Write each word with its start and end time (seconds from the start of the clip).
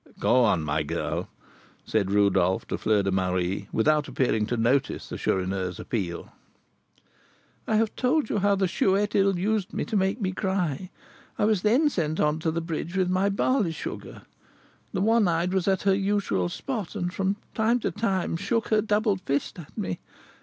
"Go 0.19 0.43
on, 0.45 0.63
my 0.63 0.81
girl," 0.81 1.29
said 1.85 2.09
Rodolph 2.09 2.65
to 2.69 2.77
Fleur 2.79 3.03
de 3.03 3.11
Marie, 3.11 3.67
without 3.71 4.07
appearing 4.07 4.47
to 4.47 4.57
notice 4.57 5.07
the 5.07 5.15
Chourineur's 5.15 5.79
appeal. 5.79 6.31
"I 7.67 7.75
have 7.75 7.95
told 7.95 8.27
you 8.27 8.39
how 8.39 8.55
the 8.55 8.67
Chouette 8.67 9.13
ill 9.13 9.37
used 9.37 9.73
me 9.75 9.85
to 9.85 9.95
make 9.95 10.19
me 10.19 10.31
cry. 10.31 10.89
I 11.37 11.45
was 11.45 11.61
then 11.61 11.87
sent 11.87 12.19
on 12.19 12.39
to 12.39 12.49
the 12.49 12.61
bridge 12.61 12.97
with 12.97 13.11
my 13.11 13.29
barley 13.29 13.71
sugar. 13.71 14.23
The 14.91 15.01
one 15.01 15.27
eyed 15.27 15.53
was 15.53 15.67
at 15.67 15.83
her 15.83 15.93
usual 15.93 16.49
spot, 16.49 16.95
and 16.95 17.13
from 17.13 17.35
time 17.53 17.79
to 17.81 17.91
time 17.91 18.37
shook 18.37 18.69
her 18.69 18.81
doubled 18.81 19.21
fist 19.21 19.59
at 19.59 19.77
me. 19.77 19.99